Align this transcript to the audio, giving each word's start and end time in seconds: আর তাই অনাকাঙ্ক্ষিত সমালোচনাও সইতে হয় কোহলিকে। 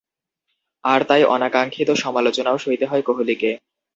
আর 0.83 1.01
তাই 1.03 1.21
অনাকাঙ্ক্ষিত 1.25 1.89
সমালোচনাও 2.03 2.57
সইতে 2.57 2.85
হয় 2.85 3.03
কোহলিকে। 3.03 3.51